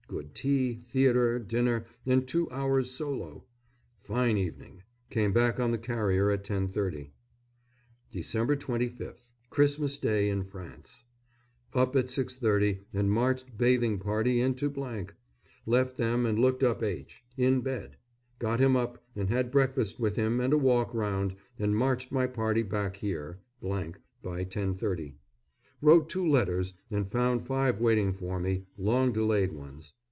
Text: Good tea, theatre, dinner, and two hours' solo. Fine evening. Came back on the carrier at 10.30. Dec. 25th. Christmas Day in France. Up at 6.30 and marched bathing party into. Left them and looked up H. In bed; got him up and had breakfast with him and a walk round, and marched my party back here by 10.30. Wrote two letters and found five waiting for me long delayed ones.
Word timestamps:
Good 0.07 0.35
tea, 0.35 0.73
theatre, 0.89 1.39
dinner, 1.39 1.85
and 2.05 2.27
two 2.27 2.51
hours' 2.51 2.91
solo. 2.91 3.45
Fine 3.97 4.35
evening. 4.37 4.83
Came 5.09 5.31
back 5.31 5.57
on 5.57 5.71
the 5.71 5.77
carrier 5.77 6.29
at 6.31 6.43
10.30. 6.43 7.11
Dec. 8.13 8.55
25th. 8.57 9.31
Christmas 9.49 9.97
Day 9.97 10.29
in 10.29 10.43
France. 10.43 11.05
Up 11.73 11.95
at 11.95 12.07
6.30 12.07 12.79
and 12.93 13.09
marched 13.09 13.57
bathing 13.57 13.99
party 13.99 14.41
into. 14.41 14.69
Left 15.65 15.95
them 15.95 16.25
and 16.25 16.37
looked 16.37 16.61
up 16.61 16.83
H. 16.83 17.23
In 17.37 17.61
bed; 17.61 17.95
got 18.37 18.59
him 18.59 18.75
up 18.75 19.01
and 19.15 19.29
had 19.29 19.49
breakfast 19.49 19.97
with 19.97 20.17
him 20.17 20.41
and 20.41 20.51
a 20.51 20.57
walk 20.57 20.93
round, 20.93 21.37
and 21.57 21.73
marched 21.73 22.11
my 22.11 22.27
party 22.27 22.63
back 22.63 22.97
here 22.97 23.39
by 23.61 23.93
10.30. 24.23 25.13
Wrote 25.81 26.09
two 26.09 26.27
letters 26.27 26.73
and 26.91 27.09
found 27.09 27.47
five 27.47 27.79
waiting 27.79 28.11
for 28.13 28.39
me 28.41 28.65
long 28.77 29.11
delayed 29.13 29.51
ones. 29.53 29.93